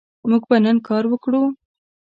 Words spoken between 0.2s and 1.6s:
موږ به نن کار وکړو